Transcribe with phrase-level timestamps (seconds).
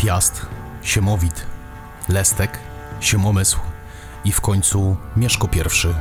[0.00, 0.46] Piast,
[0.82, 1.46] Siemowit,
[2.08, 2.58] Lestek,
[3.00, 3.58] Siemomysł
[4.24, 5.94] i w końcu Mieszko I.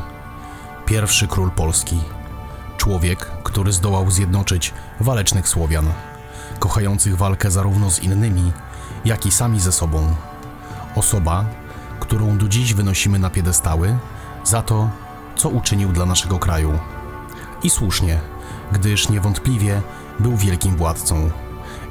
[0.86, 2.00] Pierwszy król Polski.
[2.78, 5.91] Człowiek, który zdołał zjednoczyć walecznych Słowian,
[6.59, 8.52] kochających walkę zarówno z innymi,
[9.05, 10.16] jak i sami ze sobą.
[10.95, 11.45] Osoba,
[12.00, 13.98] którą do dziś wynosimy na piedestały
[14.44, 14.90] za to,
[15.36, 16.80] co uczynił dla naszego kraju.
[17.63, 18.20] I słusznie,
[18.72, 19.81] gdyż niewątpliwie
[20.20, 21.30] był wielkim władcą,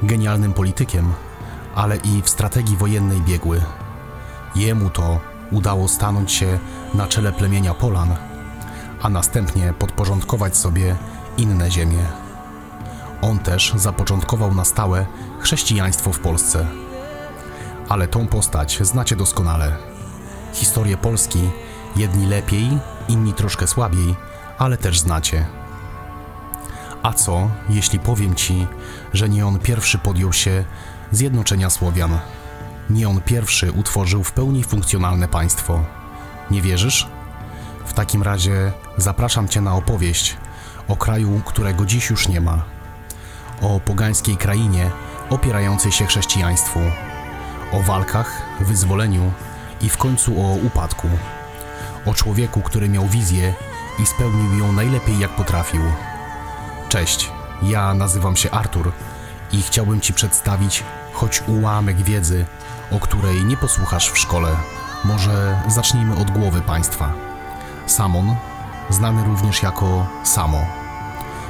[0.03, 1.13] genialnym politykiem,
[1.75, 3.61] ale i w strategii wojennej biegły.
[4.55, 5.19] Jemu to
[5.51, 6.59] udało stanąć się
[6.93, 8.15] na czele plemienia Polan,
[9.01, 10.95] a następnie podporządkować sobie
[11.37, 12.05] inne ziemie.
[13.21, 15.05] On też zapoczątkował na stałe
[15.39, 16.65] chrześcijaństwo w Polsce.
[17.89, 19.75] Ale tą postać znacie doskonale.
[20.53, 21.49] Historię Polski
[21.95, 22.69] jedni lepiej,
[23.07, 24.15] inni troszkę słabiej,
[24.57, 25.45] ale też znacie.
[27.03, 28.67] A co, jeśli powiem ci,
[29.13, 30.63] że nie on pierwszy podjął się
[31.11, 32.19] zjednoczenia Słowian?
[32.89, 35.85] Nie on pierwszy utworzył w pełni funkcjonalne państwo.
[36.51, 37.07] Nie wierzysz?
[37.85, 40.37] W takim razie zapraszam cię na opowieść
[40.87, 42.63] o kraju, którego dziś już nie ma.
[43.61, 44.91] O pogańskiej krainie
[45.29, 46.79] opierającej się chrześcijaństwu.
[47.71, 49.31] O walkach, wyzwoleniu
[49.81, 51.07] i w końcu o upadku.
[52.05, 53.53] O człowieku, który miał wizję
[53.99, 55.81] i spełnił ją najlepiej jak potrafił.
[56.89, 57.31] Cześć,
[57.63, 58.91] ja nazywam się Artur
[59.51, 60.83] i chciałbym Ci przedstawić
[61.13, 62.45] choć ułamek wiedzy,
[62.91, 64.55] o której nie posłuchasz w szkole.
[65.05, 67.13] Może zacznijmy od głowy państwa.
[67.85, 68.35] Samon,
[68.89, 70.65] znany również jako Samo.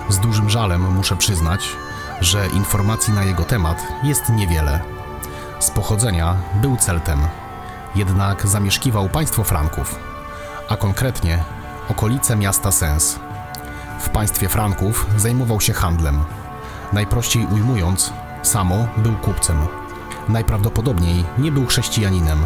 [0.10, 1.70] Z dużym żalem muszę przyznać,
[2.22, 4.80] że informacji na jego temat jest niewiele.
[5.60, 7.20] Z pochodzenia był Celtem,
[7.96, 10.00] jednak zamieszkiwał państwo Franków,
[10.70, 11.44] a konkretnie
[11.90, 13.20] okolice miasta Sens.
[14.00, 16.24] W państwie Franków zajmował się handlem.
[16.94, 19.58] Najprościej ujmując, Samo był kupcem.
[20.30, 22.46] Najprawdopodobniej nie był chrześcijaninem,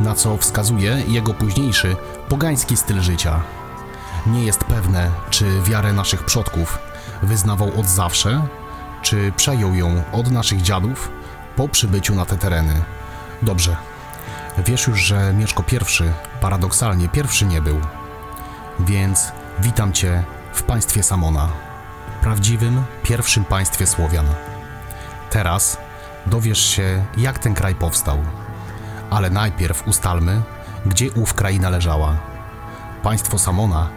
[0.00, 1.96] na co wskazuje jego późniejszy
[2.28, 3.42] pogański styl życia.
[4.26, 6.78] Nie jest pewne, czy wiarę naszych przodków
[7.22, 8.46] wyznawał od zawsze,
[9.02, 11.10] czy przejął ją od naszych dziadów
[11.56, 12.82] po przybyciu na te tereny.
[13.42, 13.76] Dobrze.
[14.58, 16.04] Wiesz już, że Mieszko I
[16.40, 17.80] paradoksalnie pierwszy nie był.
[18.80, 21.48] Więc witam cię w państwie Samona,
[22.26, 24.26] prawdziwym pierwszym państwie Słowian.
[25.30, 25.78] Teraz
[26.26, 28.18] dowiesz się, jak ten kraj powstał.
[29.10, 30.42] Ale najpierw ustalmy,
[30.86, 32.16] gdzie ów kraj należała.
[33.02, 33.88] Państwo Samona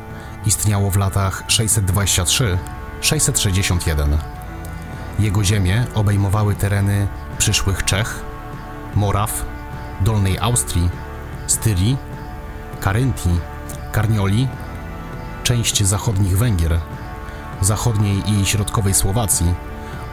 [0.45, 4.17] istniało w latach 623-661.
[5.19, 7.07] Jego ziemie obejmowały tereny
[7.37, 8.21] przyszłych Czech,
[8.95, 9.45] Moraw,
[10.01, 10.89] Dolnej Austrii,
[11.47, 11.97] Styrii,
[12.79, 13.39] Karyntii,
[13.91, 14.47] Karnioli,
[15.43, 16.79] część zachodnich Węgier,
[17.61, 19.53] zachodniej i środkowej Słowacji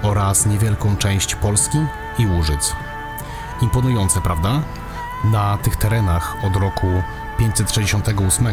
[0.03, 1.79] oraz niewielką część Polski
[2.19, 2.73] i Łużyc.
[3.63, 4.61] Imponujące, prawda?
[5.25, 6.87] Na tych terenach od roku
[7.39, 8.49] 568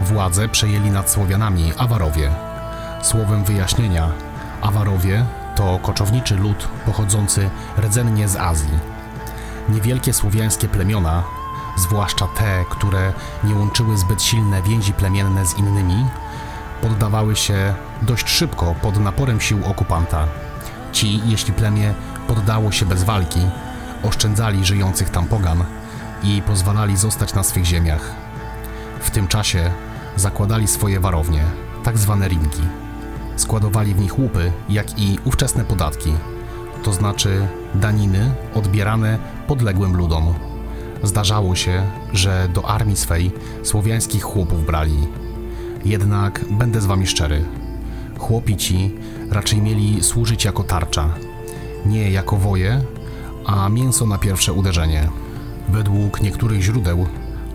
[0.00, 2.30] władzę przejęli nad Słowianami Awarowie.
[3.02, 4.08] Słowem wyjaśnienia,
[4.60, 8.78] Awarowie to koczowniczy lud pochodzący rdzennie z Azji.
[9.68, 11.22] Niewielkie słowiańskie plemiona,
[11.76, 13.12] zwłaszcza te, które
[13.44, 16.06] nie łączyły zbyt silne więzi plemienne z innymi,
[16.82, 20.26] poddawały się dość szybko pod naporem sił okupanta.
[20.92, 21.94] Ci, jeśli plemię
[22.28, 23.40] poddało się bez walki,
[24.02, 25.64] oszczędzali żyjących tam pogan
[26.22, 28.14] i pozwalali zostać na swych ziemiach.
[29.00, 29.70] W tym czasie
[30.16, 31.44] zakładali swoje warownie,
[31.84, 32.62] tak zwane rinki.
[33.36, 36.12] Składowali w nich łupy, jak i ówczesne podatki,
[36.82, 40.34] to znaczy daniny odbierane podległym ludom.
[41.02, 41.82] Zdarzało się,
[42.12, 43.32] że do armii swej
[43.62, 45.08] słowiańskich chłopów brali.
[45.84, 47.44] Jednak będę z wami szczery.
[48.18, 48.94] Chłopi ci
[49.30, 51.14] raczej mieli służyć jako tarcza,
[51.86, 52.80] nie jako woje,
[53.46, 55.08] a mięso na pierwsze uderzenie.
[55.68, 57.06] Według niektórych źródeł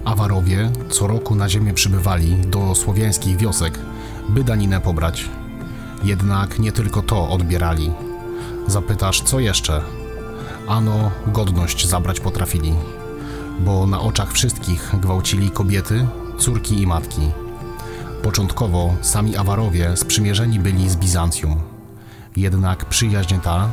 [0.07, 3.79] Awarowie co roku na ziemię przybywali do słowiańskich wiosek,
[4.29, 5.29] by daninę pobrać.
[6.03, 7.91] Jednak nie tylko to odbierali.
[8.67, 9.81] Zapytasz, co jeszcze?
[10.67, 12.73] Ano, godność zabrać potrafili,
[13.59, 16.07] bo na oczach wszystkich gwałcili kobiety,
[16.37, 17.21] córki i matki.
[18.27, 21.61] Początkowo sami Awarowie sprzymierzeni byli z Bizancjum.
[22.35, 23.69] Jednak przyjaźń ta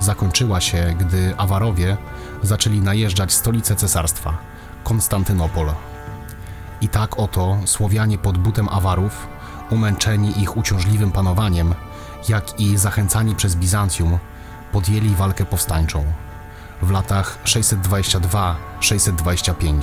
[0.00, 1.96] zakończyła się, gdy Awarowie
[2.42, 4.38] zaczęli najeżdżać stolicę cesarstwa
[4.84, 5.72] Konstantynopol.
[6.80, 9.28] I tak oto Słowianie pod butem Awarów,
[9.70, 11.74] umęczeni ich uciążliwym panowaniem,
[12.28, 14.18] jak i zachęcani przez Bizancjum,
[14.72, 16.04] podjęli walkę powstańczą
[16.82, 19.82] w latach 622-625.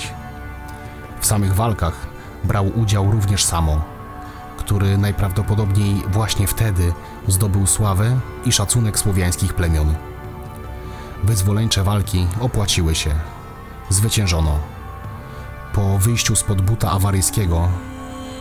[1.22, 2.07] W samych walkach
[2.44, 3.94] brał udział również Samo,
[4.57, 6.94] który najprawdopodobniej właśnie wtedy
[7.28, 9.96] zdobył sławę i szacunek słowiańskich plemion.
[11.24, 13.16] wyzwoleńcze walki opłaciły się.
[13.90, 14.60] Zwyciężono.
[15.74, 17.69] Po wyjściu spod buta awaryjskiego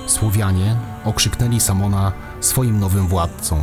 [0.06, 3.62] Słowianie okrzyknęli Samona swoim nowym władcą,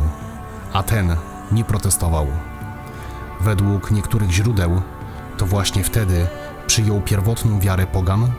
[0.72, 1.16] a ten
[1.52, 2.26] nie protestował.
[3.40, 4.82] Według niektórych źródeł
[5.38, 6.26] to właśnie wtedy
[6.66, 8.32] przyjął pierwotną wiarę pogan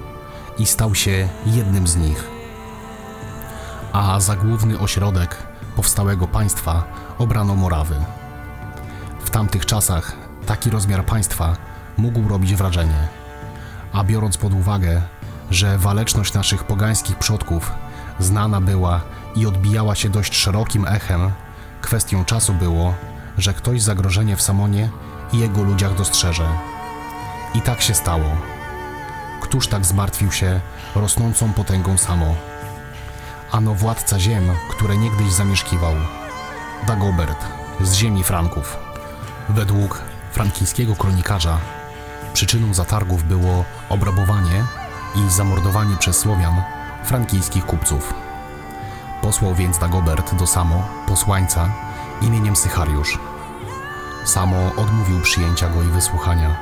[0.58, 2.43] i stał się jednym z nich.
[3.94, 5.38] A za główny ośrodek
[5.76, 6.84] powstałego państwa
[7.18, 7.96] obrano Morawy.
[9.26, 11.56] W tamtych czasach taki rozmiar państwa
[11.98, 13.08] mógł robić wrażenie.
[13.94, 15.02] A biorąc pod uwagę,
[15.52, 17.72] że waleczność naszych pogańskich przodków
[18.20, 19.02] znana była
[19.36, 21.32] i odbijała się dość szerokim echem,
[21.82, 22.94] kwestią czasu było,
[23.38, 24.90] że ktoś zagrożenie w Samonie
[25.34, 26.48] i jego ludziach dostrzeże.
[27.56, 28.38] I tak się stało.
[29.42, 30.62] Któż tak zmartwił się
[30.96, 32.53] rosnącą potęgą Samo?
[33.54, 35.94] Ano władca ziem, które niegdyś zamieszkiwał.
[36.88, 37.46] Dagobert
[37.82, 38.78] z ziemi Franków.
[39.50, 40.02] Według
[40.32, 41.58] frankijskiego kronikarza
[42.34, 44.66] przyczyną zatargów było obrabowanie
[45.16, 46.62] i zamordowanie przez Słowian
[47.04, 48.14] frankijskich kupców.
[49.22, 51.70] Posłał więc Dagobert do Samo posłańca
[52.22, 53.20] imieniem Sychariusz.
[54.26, 56.56] Samo odmówił przyjęcia go i wysłuchania.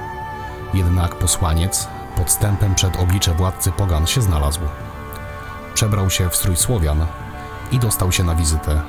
[0.73, 4.61] Jednak posłaniec podstępem przed oblicze władcy Pogan się znalazł.
[5.81, 7.06] Przebrał się w strój Słowian
[7.72, 8.81] i dostał się na wizytę.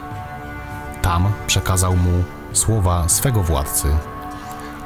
[1.02, 3.88] Tam przekazał mu słowa swego władcy,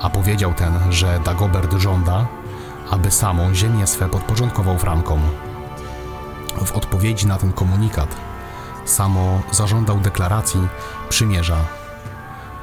[0.01, 2.27] a powiedział ten, że Dagobert żąda,
[2.91, 5.21] aby samo ziemię swe podporządkował Frankom.
[6.67, 8.17] W odpowiedzi na ten komunikat
[8.85, 10.69] samo zażądał deklaracji
[11.09, 11.59] przymierza,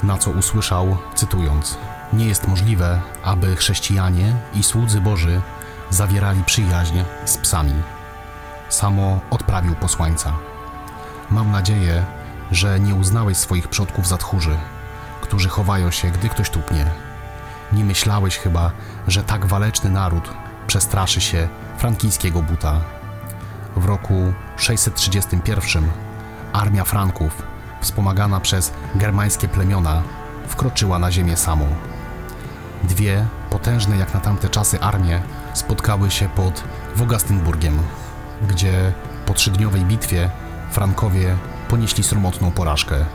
[0.03, 1.77] na co usłyszał, cytując:
[2.13, 5.41] Nie jest możliwe, aby chrześcijanie i słudzy Boży
[5.89, 7.73] zawierali przyjaźń z psami.
[8.73, 10.33] Samo odprawił posłańca.
[11.31, 12.05] Mam nadzieję,
[12.51, 14.57] że nie uznałeś swoich przodków za tchórzy,
[15.21, 16.85] którzy chowają się, gdy ktoś tupnie.
[17.73, 18.71] Nie myślałeś chyba,
[19.07, 20.33] że tak waleczny naród
[20.67, 21.47] przestraszy się
[21.77, 22.81] frankijskiego buta.
[23.75, 25.89] W roku 631
[26.53, 27.43] armia Franków,
[27.81, 30.01] wspomagana przez germańskie plemiona,
[30.47, 31.67] wkroczyła na ziemię samą.
[32.83, 35.21] Dwie potężne jak na tamte czasy armie
[35.53, 36.63] spotkały się pod
[36.95, 37.79] Wogastynburgiem,
[38.47, 38.93] gdzie
[39.25, 40.29] po trzydniowej bitwie
[40.71, 41.35] Frankowie
[41.69, 43.05] ponieśli sromotną porażkę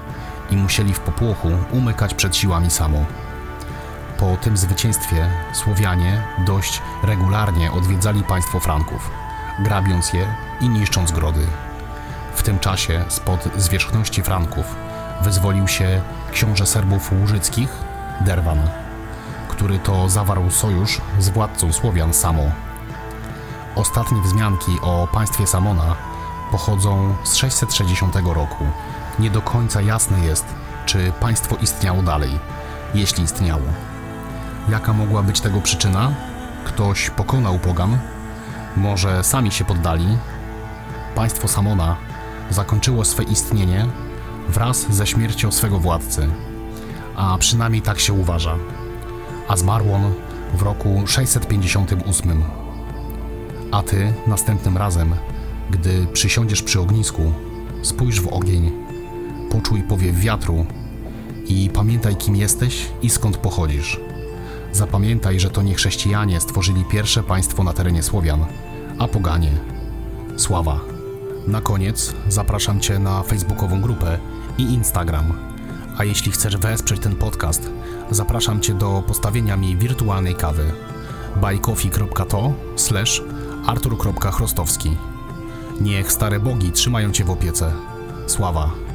[0.50, 3.04] i musieli w popłochu umykać przed siłami samo.
[4.18, 9.10] Po tym zwycięstwie Słowianie dość regularnie odwiedzali państwo Franków,
[9.58, 11.46] grabiąc je i niszcząc grody.
[12.34, 14.76] W tym czasie spod zwierzchności Franków
[15.22, 16.02] wyzwolił się
[16.32, 17.68] książę Serbów Łużyckich,
[18.20, 18.60] Derwan,
[19.48, 22.67] który to zawarł sojusz z władcą Słowian Samo.
[23.74, 25.96] Ostatnie wzmianki o państwie Samona
[26.50, 28.64] pochodzą z 660 roku.
[29.18, 30.44] Nie do końca jasne jest,
[30.86, 32.38] czy państwo istniało dalej,
[32.94, 33.62] jeśli istniało.
[34.68, 36.12] Jaka mogła być tego przyczyna?
[36.64, 37.98] Ktoś pokonał pogan?
[38.76, 40.18] Może sami się poddali?
[41.14, 41.96] Państwo Samona
[42.50, 43.86] zakończyło swe istnienie
[44.48, 46.28] wraz ze śmiercią swego władcy,
[47.16, 48.54] a przynajmniej tak się uważa.
[49.48, 50.14] A zmarł on
[50.54, 52.67] w roku 658.
[53.70, 55.14] A ty następnym razem,
[55.70, 57.32] gdy przysiądziesz przy ognisku,
[57.82, 58.72] spójrz w ogień,
[59.50, 60.66] poczuj powiew wiatru
[61.46, 64.00] i pamiętaj kim jesteś i skąd pochodzisz.
[64.72, 68.46] Zapamiętaj, że to nie chrześcijanie stworzyli pierwsze państwo na terenie Słowian,
[68.98, 69.50] a poganie.
[70.36, 70.80] Sława.
[71.46, 74.18] Na koniec zapraszam Cię na facebookową grupę
[74.58, 75.32] i Instagram.
[75.98, 77.70] A jeśli chcesz wesprzeć ten podcast,
[78.10, 80.72] zapraszam Cię do postawienia mi wirtualnej kawy
[81.40, 83.22] buycoffee.to slash
[83.68, 84.96] artur.chrostowski
[85.80, 87.72] Niech stare bogi trzymają Cię w opiece.
[88.26, 88.87] Sława.